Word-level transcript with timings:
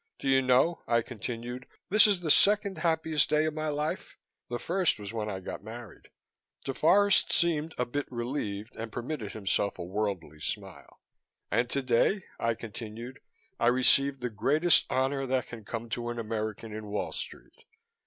"Do 0.17 0.27
you 0.27 0.41
know," 0.41 0.81
I 0.87 1.03
continued, 1.03 1.67
"this 1.91 2.07
is 2.07 2.21
the 2.21 2.31
second 2.31 2.79
happiest 2.79 3.29
day 3.29 3.45
of 3.45 3.53
my 3.53 3.67
life. 3.67 4.17
The 4.49 4.57
first 4.57 4.97
was 4.97 5.13
when 5.13 5.29
I 5.29 5.39
got 5.41 5.63
married." 5.63 6.09
DeForest 6.65 7.31
seemed 7.31 7.75
a 7.77 7.85
bit 7.85 8.11
relieved 8.11 8.75
and 8.75 8.91
permitted 8.91 9.33
himself 9.33 9.77
a 9.77 9.83
worldly 9.83 10.39
smile. 10.39 10.99
"And 11.51 11.69
today," 11.69 12.23
I 12.39 12.55
continued, 12.55 13.19
"I 13.59 13.67
received 13.67 14.21
the 14.21 14.31
greatest 14.31 14.87
honor 14.91 15.27
that 15.27 15.45
can 15.45 15.65
come 15.65 15.87
to 15.89 16.09
an 16.09 16.17
American 16.17 16.73
in 16.73 16.87
Wall 16.87 17.11
Street. 17.11 17.53